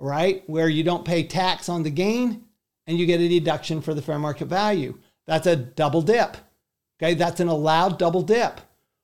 right? 0.00 0.42
Where 0.48 0.68
you 0.68 0.82
don't 0.82 1.04
pay 1.04 1.22
tax 1.22 1.68
on 1.68 1.82
the 1.82 1.90
gain 1.90 2.44
and 2.86 2.98
you 2.98 3.06
get 3.06 3.20
a 3.20 3.28
deduction 3.28 3.82
for 3.82 3.94
the 3.94 4.02
fair 4.02 4.18
market 4.18 4.46
value. 4.46 4.98
That's 5.26 5.46
a 5.46 5.56
double 5.56 6.02
dip. 6.02 6.36
Okay. 7.00 7.14
That's 7.14 7.40
an 7.40 7.48
allowed 7.48 7.98
double 7.98 8.22
dip. 8.22 8.60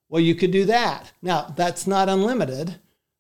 Well, 0.08 0.20
you 0.20 0.34
could 0.34 0.50
do 0.50 0.64
that. 0.66 1.12
Now, 1.22 1.52
that's 1.56 1.86
not 1.86 2.08
unlimited. 2.08 2.76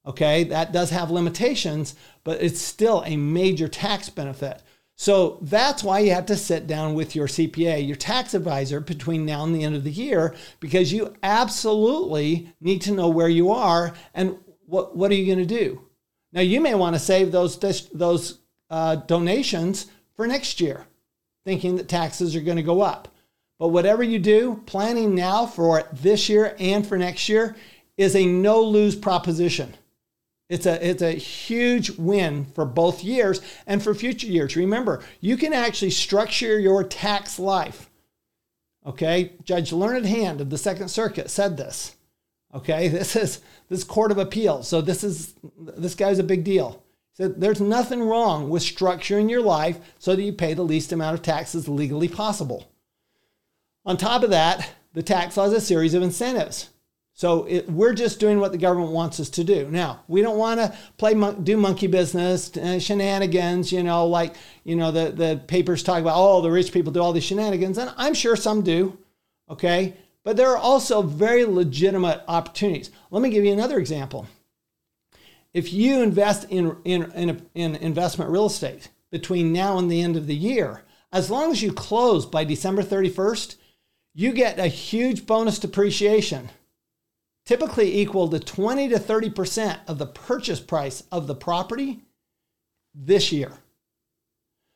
Okay, 0.06 0.44
that 0.44 0.72
does 0.72 0.90
have 0.90 1.10
limitations, 1.10 1.94
but 2.24 2.42
it's 2.42 2.60
still 2.60 3.02
a 3.04 3.16
major 3.16 3.68
tax 3.68 4.08
benefit. 4.08 4.62
So 4.96 5.38
that's 5.42 5.84
why 5.84 6.00
you 6.00 6.10
have 6.12 6.26
to 6.26 6.36
sit 6.36 6.66
down 6.66 6.94
with 6.94 7.14
your 7.14 7.26
CPA, 7.26 7.86
your 7.86 7.96
tax 7.96 8.34
advisor, 8.34 8.80
between 8.80 9.24
now 9.24 9.44
and 9.44 9.54
the 9.54 9.62
end 9.62 9.76
of 9.76 9.84
the 9.84 9.90
year, 9.90 10.34
because 10.58 10.92
you 10.92 11.14
absolutely 11.22 12.52
need 12.60 12.82
to 12.82 12.92
know 12.92 13.08
where 13.08 13.28
you 13.28 13.50
are 13.50 13.94
and 14.12 14.38
what, 14.66 14.96
what 14.96 15.10
are 15.10 15.14
you 15.14 15.26
going 15.26 15.46
to 15.46 15.58
do. 15.58 15.86
Now, 16.32 16.42
you 16.42 16.60
may 16.60 16.74
want 16.74 16.96
to 16.96 17.00
save 17.00 17.32
those, 17.32 17.58
those 17.92 18.40
uh, 18.68 18.96
donations 18.96 19.86
for 20.16 20.26
next 20.26 20.60
year, 20.60 20.86
thinking 21.44 21.76
that 21.76 21.88
taxes 21.88 22.36
are 22.36 22.40
going 22.40 22.56
to 22.56 22.62
go 22.62 22.80
up. 22.80 23.08
But 23.58 23.68
whatever 23.68 24.02
you 24.02 24.18
do, 24.18 24.62
planning 24.66 25.14
now 25.14 25.46
for 25.46 25.84
this 25.92 26.28
year 26.28 26.56
and 26.58 26.86
for 26.86 26.96
next 26.96 27.28
year 27.28 27.56
is 27.96 28.16
a 28.16 28.24
no 28.24 28.62
lose 28.62 28.96
proposition. 28.96 29.74
It's 30.48 30.66
a, 30.66 30.84
it's 30.84 31.02
a 31.02 31.12
huge 31.12 31.90
win 31.92 32.46
for 32.46 32.64
both 32.64 33.04
years 33.04 33.40
and 33.66 33.82
for 33.82 33.94
future 33.94 34.26
years. 34.26 34.56
Remember, 34.56 35.02
you 35.20 35.36
can 35.36 35.52
actually 35.52 35.90
structure 35.90 36.58
your 36.58 36.82
tax 36.82 37.38
life. 37.38 37.88
Okay, 38.84 39.34
Judge 39.44 39.72
Learned 39.72 40.06
Hand 40.06 40.40
of 40.40 40.50
the 40.50 40.58
Second 40.58 40.88
Circuit 40.88 41.30
said 41.30 41.56
this. 41.56 41.96
Okay, 42.54 42.88
this 42.88 43.14
is 43.14 43.40
this 43.68 43.84
Court 43.84 44.10
of 44.10 44.18
Appeals. 44.18 44.66
So 44.66 44.80
this 44.80 45.04
is 45.04 45.34
this 45.56 45.94
guy's 45.94 46.18
a 46.18 46.24
big 46.24 46.42
deal. 46.44 46.82
Said 47.20 47.38
there's 47.38 47.60
nothing 47.60 48.02
wrong 48.02 48.48
with 48.48 48.62
structuring 48.62 49.28
your 49.28 49.42
life 49.42 49.78
so 49.98 50.16
that 50.16 50.22
you 50.22 50.32
pay 50.32 50.54
the 50.54 50.62
least 50.62 50.90
amount 50.90 51.14
of 51.14 51.22
taxes 51.22 51.68
legally 51.68 52.08
possible. 52.08 52.72
On 53.84 53.98
top 53.98 54.22
of 54.22 54.30
that, 54.30 54.70
the 54.94 55.02
tax 55.02 55.36
law 55.36 55.44
is 55.44 55.52
a 55.52 55.60
series 55.60 55.92
of 55.92 56.02
incentives. 56.02 56.70
So 57.12 57.44
it, 57.44 57.68
we're 57.68 57.92
just 57.92 58.20
doing 58.20 58.40
what 58.40 58.52
the 58.52 58.58
government 58.58 58.92
wants 58.92 59.20
us 59.20 59.28
to 59.30 59.44
do. 59.44 59.68
Now 59.70 60.00
we 60.08 60.22
don't 60.22 60.38
want 60.38 60.60
to 60.60 60.74
play 60.96 61.12
do 61.42 61.58
monkey 61.58 61.88
business, 61.88 62.56
uh, 62.56 62.78
shenanigans. 62.78 63.70
You 63.70 63.82
know, 63.82 64.06
like 64.06 64.36
you 64.64 64.74
know 64.74 64.90
the 64.90 65.10
the 65.10 65.42
papers 65.46 65.82
talk 65.82 66.00
about. 66.00 66.16
Oh, 66.16 66.40
the 66.40 66.50
rich 66.50 66.72
people 66.72 66.90
do 66.90 67.02
all 67.02 67.12
these 67.12 67.24
shenanigans, 67.24 67.76
and 67.76 67.92
I'm 67.98 68.14
sure 68.14 68.34
some 68.34 68.62
do. 68.62 68.96
Okay, 69.50 69.94
but 70.24 70.38
there 70.38 70.48
are 70.48 70.56
also 70.56 71.02
very 71.02 71.44
legitimate 71.44 72.22
opportunities. 72.28 72.90
Let 73.10 73.20
me 73.20 73.28
give 73.28 73.44
you 73.44 73.52
another 73.52 73.78
example. 73.78 74.26
If 75.52 75.72
you 75.72 76.02
invest 76.02 76.48
in 76.50 76.76
in 76.84 77.10
in, 77.12 77.46
in 77.54 77.76
investment 77.76 78.30
real 78.30 78.46
estate 78.46 78.88
between 79.10 79.52
now 79.52 79.78
and 79.78 79.90
the 79.90 80.02
end 80.02 80.16
of 80.16 80.26
the 80.26 80.36
year, 80.36 80.84
as 81.12 81.30
long 81.30 81.50
as 81.50 81.62
you 81.62 81.72
close 81.72 82.24
by 82.24 82.44
December 82.44 82.82
31st, 82.82 83.56
you 84.14 84.32
get 84.32 84.58
a 84.58 84.68
huge 84.68 85.26
bonus 85.26 85.58
depreciation, 85.58 86.50
typically 87.44 88.00
equal 88.00 88.28
to 88.28 88.38
20 88.38 88.88
to 88.88 88.96
30% 88.96 89.78
of 89.88 89.98
the 89.98 90.06
purchase 90.06 90.60
price 90.60 91.02
of 91.10 91.26
the 91.26 91.34
property 91.34 92.02
this 92.94 93.32
year. 93.32 93.52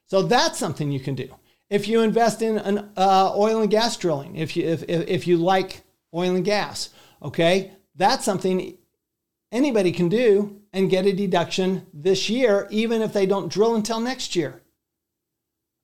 So 0.07 0.23
that's 0.23 0.59
something 0.59 0.91
you 0.91 1.01
can 1.01 1.15
do. 1.15 1.35
If 1.71 1.89
you 1.89 2.03
invest 2.03 2.43
in 2.43 2.59
an 2.59 2.91
uh, 2.97 3.33
oil 3.37 3.63
and 3.63 3.71
gas 3.71 3.97
drilling, 3.97 4.37
if 4.37 4.57
you, 4.57 4.67
if, 4.67 4.83
if 4.89 5.27
you 5.27 5.37
like 5.39 5.83
oil 6.13 6.37
and 6.37 6.45
gas, 6.45 6.91
okay, 7.23 7.73
that's 7.97 8.25
something 8.25 8.77
anybody 9.55 9.93
can 9.93 10.09
do 10.09 10.61
and 10.73 10.91
get 10.91 11.07
a 11.07 11.13
deduction 11.13 11.87
this 11.95 12.29
year, 12.29 12.67
even 12.71 13.01
if 13.01 13.13
they 13.13 13.25
don't 13.25 13.51
drill 13.51 13.77
until 13.77 14.01
next 14.01 14.35
year. 14.35 14.61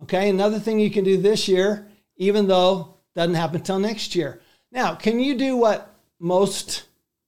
Okay, 0.03 0.29
another 0.29 0.59
thing 0.59 0.81
you 0.81 0.91
can 0.91 1.05
do 1.05 1.17
this 1.17 1.47
year, 1.47 1.87
even 2.17 2.49
though 2.49 2.97
doesn't 3.15 3.35
happen 3.35 3.57
until 3.57 3.79
next 3.79 4.15
year. 4.15 4.41
Now, 4.73 4.95
can 4.95 5.21
you 5.21 5.37
do 5.37 5.57
what 5.57 5.95
most 6.19 6.85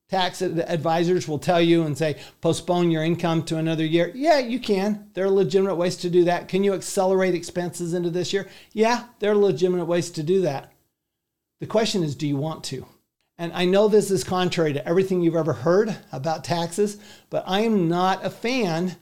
tax 0.08 0.42
advisors 0.42 1.26
will 1.26 1.38
tell 1.38 1.60
you 1.60 1.84
and 1.84 1.96
say 1.96 2.20
postpone 2.40 2.90
your 2.90 3.04
income 3.04 3.44
to 3.44 3.56
another 3.58 3.84
year? 3.84 4.10
Yeah, 4.14 4.38
you 4.38 4.58
can. 4.58 5.10
There 5.14 5.24
are 5.24 5.30
legitimate 5.30 5.76
ways 5.76 5.96
to 5.98 6.10
do 6.10 6.24
that. 6.24 6.48
Can 6.48 6.64
you 6.64 6.74
accelerate 6.74 7.34
expenses 7.34 7.94
into 7.94 8.10
this 8.10 8.32
year? 8.32 8.48
Yeah, 8.72 9.04
there 9.20 9.30
are 9.30 9.36
legitimate 9.36 9.86
ways 9.86 10.10
to 10.10 10.22
do 10.22 10.42
that. 10.42 10.72
The 11.60 11.66
question 11.66 12.02
is, 12.02 12.16
do 12.16 12.26
you 12.26 12.36
want 12.36 12.64
to? 12.64 12.86
And 13.42 13.52
I 13.54 13.64
know 13.64 13.88
this 13.88 14.12
is 14.12 14.22
contrary 14.22 14.72
to 14.72 14.88
everything 14.88 15.20
you've 15.20 15.34
ever 15.34 15.52
heard 15.52 15.96
about 16.12 16.44
taxes, 16.44 16.96
but 17.28 17.42
I 17.44 17.62
am 17.62 17.88
not 17.88 18.24
a 18.24 18.30
fan 18.30 18.94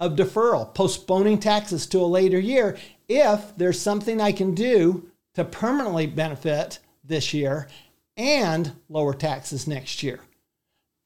of 0.00 0.16
deferral, 0.16 0.72
postponing 0.72 1.38
taxes 1.38 1.86
to 1.88 1.98
a 1.98 2.06
later 2.06 2.40
year 2.40 2.78
if 3.06 3.54
there's 3.58 3.78
something 3.78 4.18
I 4.18 4.32
can 4.32 4.54
do 4.54 5.10
to 5.34 5.44
permanently 5.44 6.06
benefit 6.06 6.78
this 7.04 7.34
year 7.34 7.68
and 8.16 8.72
lower 8.88 9.12
taxes 9.12 9.66
next 9.66 10.02
year. 10.02 10.20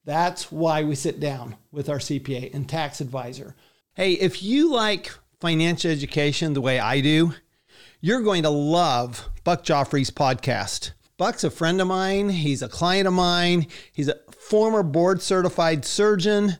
That's 0.04 0.52
why 0.52 0.84
we 0.84 0.94
sit 0.94 1.18
down 1.18 1.56
with 1.72 1.88
our 1.88 1.98
CPA 1.98 2.54
and 2.54 2.68
tax 2.68 3.00
advisor. 3.00 3.56
Hey, 3.94 4.12
if 4.12 4.44
you 4.44 4.72
like 4.72 5.10
financial 5.40 5.90
education 5.90 6.52
the 6.52 6.60
way 6.60 6.78
I 6.78 7.00
do, 7.00 7.34
you're 8.00 8.22
going 8.22 8.44
to 8.44 8.50
love 8.50 9.28
Buck 9.42 9.64
Joffrey's 9.64 10.12
podcast. 10.12 10.92
Buck's 11.18 11.44
a 11.44 11.50
friend 11.50 11.80
of 11.80 11.88
mine. 11.88 12.28
He's 12.28 12.62
a 12.62 12.68
client 12.68 13.06
of 13.06 13.14
mine. 13.14 13.66
He's 13.92 14.08
a 14.08 14.18
former 14.38 14.82
board 14.82 15.22
certified 15.22 15.84
surgeon 15.84 16.58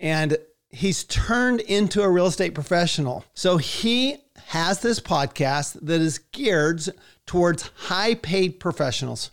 and 0.00 0.36
he's 0.70 1.04
turned 1.04 1.60
into 1.60 2.02
a 2.02 2.10
real 2.10 2.26
estate 2.26 2.54
professional. 2.54 3.24
So 3.34 3.58
he 3.58 4.16
has 4.46 4.80
this 4.80 4.98
podcast 4.98 5.78
that 5.82 6.00
is 6.00 6.18
geared 6.18 6.82
towards 7.26 7.70
high 7.76 8.14
paid 8.14 8.58
professionals. 8.58 9.30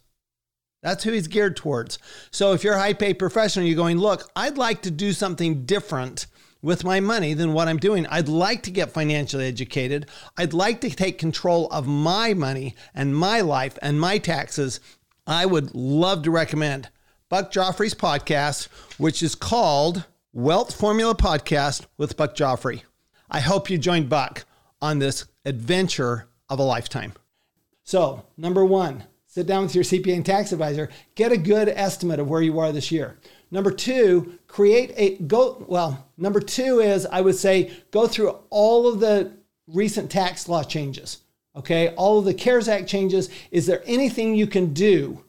That's 0.82 1.04
who 1.04 1.12
he's 1.12 1.28
geared 1.28 1.58
towards. 1.58 1.98
So 2.32 2.54
if 2.54 2.64
you're 2.64 2.76
a 2.76 2.80
high 2.80 2.94
paid 2.94 3.20
professional, 3.20 3.66
you're 3.66 3.76
going, 3.76 3.98
look, 3.98 4.30
I'd 4.36 4.58
like 4.58 4.84
to 4.84 4.92
do 4.92 5.12
something 5.12 5.66
different 5.66 6.28
with 6.62 6.84
my 6.84 7.00
money 7.00 7.34
than 7.34 7.54
what 7.54 7.68
I'm 7.68 7.78
doing. 7.78 8.06
I'd 8.08 8.28
like 8.28 8.64
to 8.64 8.72
get 8.72 8.92
financially 8.92 9.48
educated. 9.48 10.08
I'd 10.38 10.54
like 10.54 10.82
to 10.82 10.90
take 10.90 11.18
control 11.18 11.68
of 11.68 11.88
my 11.88 12.34
money 12.34 12.76
and 12.94 13.16
my 13.16 13.42
life 13.42 13.78
and 13.82 14.00
my 14.00 14.18
taxes. 14.18 14.80
I 15.26 15.46
would 15.46 15.74
love 15.74 16.24
to 16.24 16.32
recommend 16.32 16.90
Buck 17.30 17.52
Joffrey's 17.52 17.94
podcast, 17.94 18.68
which 18.98 19.22
is 19.22 19.36
called 19.36 20.06
Wealth 20.34 20.76
Formula 20.76 21.16
Podcast 21.16 21.86
with 21.98 22.18
Buck 22.18 22.36
Joffrey. 22.36 22.82
I 23.30 23.40
hope 23.40 23.70
you 23.70 23.78
join 23.78 24.08
Buck 24.08 24.46
on 24.82 25.00
this 25.00 25.26
adventure 25.46 26.28
of 26.50 26.60
a 26.60 26.64
lifetime. 26.64 27.14
So, 27.84 28.26
number 28.38 28.66
one, 28.66 29.04
sit 29.28 29.48
down 29.48 29.64
with 29.64 29.76
your 29.76 29.84
CPA 29.84 30.16
and 30.16 30.26
tax 30.26 30.52
advisor, 30.52 30.90
get 31.16 31.32
a 31.32 31.38
good 31.38 31.70
estimate 31.70 32.20
of 32.20 32.30
where 32.30 32.42
you 32.42 32.60
are 32.60 32.72
this 32.72 32.92
year. 32.92 33.18
Number 33.52 33.72
two, 33.72 34.38
create 34.48 34.94
a 34.96 35.18
go. 35.18 35.64
Well, 35.68 36.08
number 36.18 36.40
two 36.40 36.80
is 36.80 37.06
I 37.06 37.22
would 37.22 37.36
say 37.36 37.72
go 37.92 38.08
through 38.08 38.36
all 38.50 38.88
of 38.88 39.00
the 39.00 39.32
recent 39.68 40.12
tax 40.12 40.48
law 40.48 40.64
changes. 40.64 41.20
Okay, 41.56 41.90
all 41.96 42.20
of 42.20 42.26
the 42.26 42.34
CARES 42.34 42.68
Act 42.68 42.88
changes. 42.88 43.30
Is 43.52 43.66
there 43.66 43.82
anything 43.86 44.36
you 44.36 44.48
can 44.48 44.74
do 44.74 45.24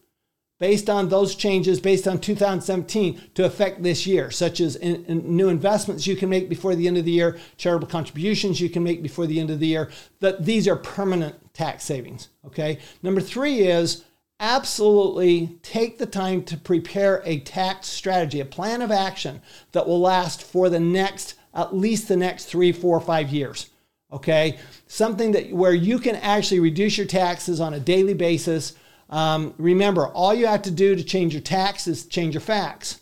based 0.58 0.90
on 0.90 1.08
those 1.08 1.34
changes, 1.34 1.80
based 1.80 2.06
on 2.06 2.20
2017, 2.20 3.20
to 3.34 3.46
affect 3.46 3.82
this 3.82 4.06
year, 4.06 4.30
such 4.30 4.60
as 4.60 4.76
in, 4.76 5.04
in 5.06 5.34
new 5.34 5.48
investments 5.48 6.06
you 6.06 6.14
can 6.14 6.28
make 6.28 6.50
before 6.50 6.74
the 6.74 6.86
end 6.86 6.98
of 6.98 7.06
the 7.06 7.10
year, 7.10 7.38
charitable 7.56 7.88
contributions 7.88 8.60
you 8.60 8.68
can 8.68 8.84
make 8.84 9.02
before 9.02 9.26
the 9.26 9.40
end 9.40 9.48
of 9.48 9.58
the 9.58 9.66
year? 9.66 9.90
That 10.20 10.44
these 10.44 10.68
are 10.68 10.76
permanent 10.76 11.54
tax 11.54 11.84
savings. 11.84 12.28
Okay. 12.46 12.78
Number 13.02 13.22
three 13.22 13.60
is 13.60 14.04
absolutely 14.40 15.58
take 15.62 15.98
the 15.98 16.06
time 16.06 16.42
to 16.44 16.56
prepare 16.56 17.22
a 17.24 17.38
tax 17.40 17.88
strategy, 17.88 18.40
a 18.40 18.44
plan 18.44 18.82
of 18.82 18.90
action 18.90 19.42
that 19.72 19.86
will 19.86 20.00
last 20.00 20.42
for 20.42 20.68
the 20.68 20.80
next, 20.80 21.34
at 21.54 21.76
least 21.76 22.08
the 22.08 22.16
next 22.16 22.46
three, 22.46 22.72
four, 22.72 22.98
five 23.00 23.28
years. 23.28 23.70
Okay, 24.12 24.58
something 24.88 25.30
that 25.32 25.52
where 25.52 25.72
you 25.72 26.00
can 26.00 26.16
actually 26.16 26.58
reduce 26.58 26.98
your 26.98 27.06
taxes 27.06 27.60
on 27.60 27.74
a 27.74 27.80
daily 27.80 28.14
basis. 28.14 28.74
Um, 29.08 29.54
remember, 29.56 30.08
all 30.08 30.34
you 30.34 30.46
have 30.48 30.62
to 30.62 30.70
do 30.72 30.96
to 30.96 31.04
change 31.04 31.32
your 31.32 31.42
taxes 31.42 32.06
change 32.06 32.34
your 32.34 32.40
facts. 32.40 33.00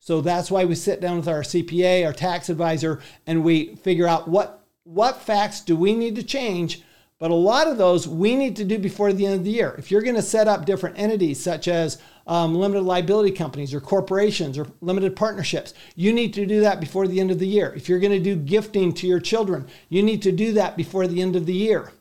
So 0.00 0.20
that's 0.20 0.50
why 0.50 0.64
we 0.64 0.74
sit 0.74 1.00
down 1.00 1.16
with 1.16 1.28
our 1.28 1.40
CPA, 1.40 2.04
our 2.04 2.12
tax 2.12 2.50
advisor, 2.50 3.00
and 3.26 3.42
we 3.42 3.76
figure 3.76 4.06
out 4.06 4.28
what 4.28 4.64
what 4.84 5.22
facts 5.22 5.60
do 5.60 5.76
we 5.76 5.94
need 5.94 6.16
to 6.16 6.22
change 6.22 6.82
but 7.20 7.30
a 7.30 7.34
lot 7.34 7.68
of 7.68 7.76
those 7.76 8.08
we 8.08 8.34
need 8.34 8.56
to 8.56 8.64
do 8.64 8.78
before 8.78 9.12
the 9.12 9.26
end 9.26 9.34
of 9.34 9.44
the 9.44 9.50
year. 9.50 9.74
If 9.78 9.90
you're 9.90 10.02
going 10.02 10.16
to 10.16 10.22
set 10.22 10.48
up 10.48 10.64
different 10.64 10.98
entities 10.98 11.40
such 11.40 11.68
as 11.68 11.98
um, 12.26 12.54
limited 12.54 12.82
liability 12.82 13.32
companies 13.32 13.74
or 13.74 13.80
corporations 13.80 14.56
or 14.56 14.66
limited 14.80 15.14
partnerships, 15.14 15.74
you 15.94 16.14
need 16.14 16.32
to 16.34 16.46
do 16.46 16.62
that 16.62 16.80
before 16.80 17.06
the 17.06 17.20
end 17.20 17.30
of 17.30 17.38
the 17.38 17.46
year. 17.46 17.74
If 17.76 17.88
you're 17.88 18.00
going 18.00 18.12
to 18.12 18.18
do 18.18 18.36
gifting 18.36 18.94
to 18.94 19.06
your 19.06 19.20
children, 19.20 19.68
you 19.90 20.02
need 20.02 20.22
to 20.22 20.32
do 20.32 20.54
that 20.54 20.78
before 20.78 21.06
the 21.06 21.20
end 21.20 21.36
of 21.36 21.44
the 21.44 21.52
year. 21.52 21.92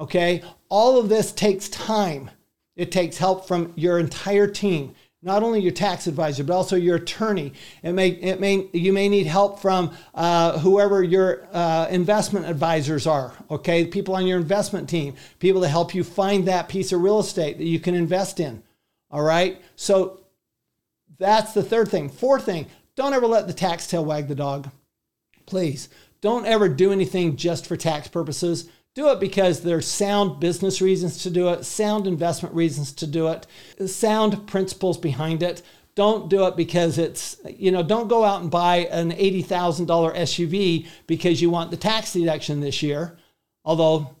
Okay? 0.00 0.42
All 0.68 0.98
of 0.98 1.08
this 1.08 1.30
takes 1.30 1.68
time. 1.68 2.30
It 2.74 2.90
takes 2.90 3.18
help 3.18 3.46
from 3.46 3.72
your 3.76 4.00
entire 4.00 4.48
team 4.48 4.96
not 5.24 5.42
only 5.42 5.58
your 5.58 5.72
tax 5.72 6.06
advisor, 6.06 6.44
but 6.44 6.54
also 6.54 6.76
your 6.76 6.96
attorney. 6.96 7.54
It 7.82 7.92
may, 7.92 8.10
it 8.10 8.40
may, 8.40 8.68
you 8.74 8.92
may 8.92 9.08
need 9.08 9.26
help 9.26 9.58
from 9.58 9.96
uh, 10.14 10.58
whoever 10.58 11.02
your 11.02 11.48
uh, 11.50 11.88
investment 11.90 12.44
advisors 12.44 13.06
are, 13.06 13.32
okay? 13.50 13.86
People 13.86 14.14
on 14.14 14.26
your 14.26 14.38
investment 14.38 14.86
team, 14.86 15.14
people 15.38 15.62
to 15.62 15.68
help 15.68 15.94
you 15.94 16.04
find 16.04 16.46
that 16.46 16.68
piece 16.68 16.92
of 16.92 17.00
real 17.00 17.20
estate 17.20 17.56
that 17.56 17.64
you 17.64 17.80
can 17.80 17.94
invest 17.94 18.38
in, 18.38 18.62
all 19.10 19.22
right? 19.22 19.62
So 19.76 20.20
that's 21.18 21.54
the 21.54 21.62
third 21.62 21.88
thing. 21.88 22.10
Fourth 22.10 22.44
thing, 22.44 22.66
don't 22.94 23.14
ever 23.14 23.26
let 23.26 23.46
the 23.46 23.54
tax 23.54 23.86
tail 23.86 24.04
wag 24.04 24.28
the 24.28 24.34
dog. 24.34 24.70
Please, 25.46 25.88
don't 26.20 26.44
ever 26.44 26.68
do 26.68 26.92
anything 26.92 27.36
just 27.36 27.66
for 27.66 27.78
tax 27.78 28.08
purposes. 28.08 28.68
Do 28.94 29.10
it 29.10 29.18
because 29.18 29.62
there's 29.62 29.88
sound 29.88 30.38
business 30.38 30.80
reasons 30.80 31.22
to 31.24 31.30
do 31.30 31.48
it, 31.48 31.64
sound 31.64 32.06
investment 32.06 32.54
reasons 32.54 32.92
to 32.92 33.06
do 33.06 33.28
it, 33.28 33.46
sound 33.90 34.46
principles 34.46 34.98
behind 34.98 35.42
it. 35.42 35.62
Don't 35.96 36.30
do 36.30 36.46
it 36.46 36.56
because 36.56 36.98
it's, 36.98 37.36
you 37.56 37.72
know, 37.72 37.82
don't 37.82 38.08
go 38.08 38.24
out 38.24 38.42
and 38.42 38.50
buy 38.50 38.78
an 38.86 39.10
$80,000 39.12 39.86
SUV 39.86 40.86
because 41.06 41.42
you 41.42 41.50
want 41.50 41.70
the 41.70 41.76
tax 41.76 42.12
deduction 42.12 42.60
this 42.60 42.82
year. 42.82 43.18
Although 43.64 44.14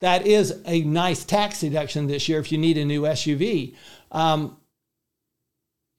that 0.00 0.26
is 0.26 0.60
a 0.66 0.82
nice 0.82 1.24
tax 1.24 1.60
deduction 1.60 2.06
this 2.06 2.28
year 2.28 2.38
if 2.38 2.50
you 2.52 2.58
need 2.58 2.78
a 2.78 2.84
new 2.84 3.02
SUV. 3.02 3.74
Um, 4.10 4.56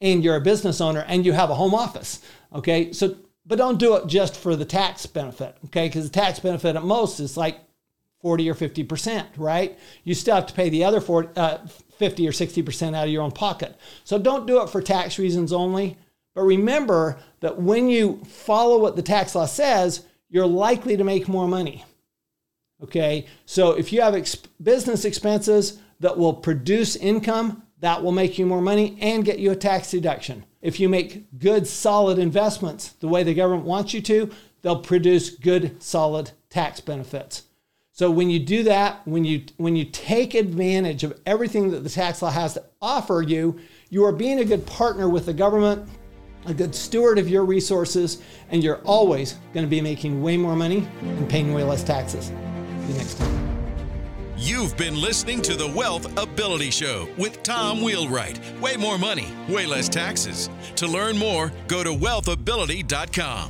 and 0.01 0.23
you're 0.23 0.35
a 0.35 0.41
business 0.41 0.79
owner 0.81 1.03
and 1.07 1.25
you 1.25 1.33
have 1.33 1.49
a 1.49 1.55
home 1.55 1.73
office. 1.73 2.21
Okay. 2.53 2.91
So, 2.91 3.17
but 3.45 3.57
don't 3.57 3.79
do 3.79 3.95
it 3.95 4.07
just 4.07 4.35
for 4.35 4.55
the 4.55 4.65
tax 4.65 5.05
benefit. 5.05 5.57
Okay. 5.65 5.87
Because 5.87 6.09
the 6.09 6.13
tax 6.13 6.39
benefit 6.39 6.75
at 6.75 6.83
most 6.83 7.19
is 7.19 7.37
like 7.37 7.59
40 8.27 8.49
or 8.49 8.55
50%, 8.55 9.25
right? 9.37 9.79
You 10.03 10.13
still 10.13 10.35
have 10.35 10.47
to 10.47 10.53
pay 10.53 10.67
the 10.67 10.83
other 10.83 10.99
40, 10.99 11.29
uh, 11.37 11.59
50 11.97 12.27
or 12.27 12.33
60% 12.33 12.93
out 12.93 13.05
of 13.05 13.09
your 13.09 13.23
own 13.23 13.31
pocket. 13.31 13.79
So 14.03 14.19
don't 14.19 14.45
do 14.45 14.61
it 14.61 14.69
for 14.69 14.81
tax 14.81 15.17
reasons 15.17 15.53
only. 15.53 15.97
But 16.35 16.41
remember 16.41 17.19
that 17.39 17.61
when 17.61 17.87
you 17.87 18.21
follow 18.25 18.79
what 18.79 18.97
the 18.97 19.01
tax 19.01 19.33
law 19.33 19.45
says, 19.45 20.03
you're 20.27 20.45
likely 20.45 20.97
to 20.97 21.05
make 21.05 21.29
more 21.29 21.47
money. 21.47 21.85
Okay, 22.83 23.27
so 23.45 23.71
if 23.71 23.93
you 23.93 24.01
have 24.01 24.13
ex- 24.13 24.35
business 24.61 25.05
expenses 25.05 25.79
that 26.01 26.17
will 26.17 26.33
produce 26.33 26.97
income, 26.97 27.63
that 27.79 28.03
will 28.03 28.11
make 28.11 28.37
you 28.37 28.45
more 28.45 28.61
money 28.61 28.97
and 28.99 29.23
get 29.23 29.39
you 29.39 29.51
a 29.51 29.55
tax 29.55 29.89
deduction. 29.91 30.43
If 30.61 30.81
you 30.81 30.89
make 30.89 31.39
good, 31.39 31.65
solid 31.65 32.19
investments 32.19 32.89
the 32.99 33.07
way 33.07 33.23
the 33.23 33.33
government 33.33 33.63
wants 33.63 33.93
you 33.93 34.01
to, 34.01 34.31
they'll 34.63 34.81
produce 34.81 35.29
good, 35.29 35.81
solid 35.81 36.31
tax 36.49 36.81
benefits. 36.81 37.46
So 37.97 38.11
when 38.11 38.29
you 38.29 38.37
do 38.37 38.61
that, 38.61 39.01
when 39.07 39.25
you 39.25 39.41
when 39.57 39.75
you 39.75 39.83
take 39.85 40.35
advantage 40.35 41.03
of 41.03 41.19
everything 41.25 41.71
that 41.71 41.83
the 41.83 41.89
tax 41.89 42.21
law 42.21 42.29
has 42.29 42.53
to 42.53 42.63
offer 42.79 43.23
you, 43.23 43.59
you 43.89 44.05
are 44.05 44.11
being 44.11 44.39
a 44.39 44.45
good 44.45 44.67
partner 44.67 45.09
with 45.09 45.25
the 45.25 45.33
government, 45.33 45.89
a 46.45 46.53
good 46.53 46.75
steward 46.75 47.17
of 47.17 47.27
your 47.27 47.43
resources, 47.43 48.21
and 48.51 48.63
you're 48.63 48.83
always 48.83 49.39
going 49.51 49.65
to 49.65 49.69
be 49.69 49.81
making 49.81 50.21
way 50.21 50.37
more 50.37 50.55
money 50.55 50.87
and 51.01 51.27
paying 51.27 51.55
way 51.55 51.63
less 51.63 51.83
taxes. 51.83 52.27
See 52.27 52.91
you 52.91 52.97
next 52.99 53.15
time. 53.15 53.57
You've 54.37 54.77
been 54.77 55.01
listening 55.01 55.41
to 55.41 55.55
the 55.55 55.67
Wealth 55.67 56.15
Ability 56.19 56.69
Show 56.69 57.07
with 57.17 57.41
Tom 57.41 57.81
Wheelwright. 57.81 58.39
Way 58.61 58.77
more 58.77 58.99
money, 58.99 59.29
way 59.49 59.65
less 59.65 59.89
taxes. 59.89 60.51
To 60.75 60.85
learn 60.85 61.17
more, 61.17 61.51
go 61.67 61.83
to 61.83 61.89
wealthability.com. 61.89 63.49